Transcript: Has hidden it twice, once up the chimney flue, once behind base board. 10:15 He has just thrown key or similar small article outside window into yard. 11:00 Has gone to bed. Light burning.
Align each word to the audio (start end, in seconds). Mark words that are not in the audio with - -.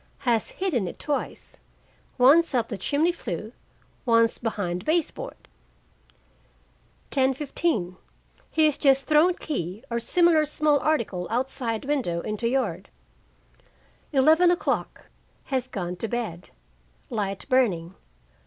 Has 0.25 0.47
hidden 0.47 0.87
it 0.87 0.97
twice, 0.97 1.57
once 2.17 2.55
up 2.55 2.69
the 2.69 2.75
chimney 2.79 3.11
flue, 3.11 3.51
once 4.03 4.39
behind 4.39 4.83
base 4.83 5.11
board. 5.11 5.47
10:15 7.11 7.97
He 8.49 8.65
has 8.65 8.79
just 8.79 9.05
thrown 9.05 9.35
key 9.35 9.83
or 9.91 9.99
similar 9.99 10.43
small 10.45 10.79
article 10.79 11.27
outside 11.29 11.85
window 11.85 12.21
into 12.21 12.47
yard. 12.49 12.89
11:00 14.11 14.87
Has 15.43 15.67
gone 15.67 15.95
to 15.97 16.07
bed. 16.07 16.49
Light 17.11 17.45
burning. 17.47 17.93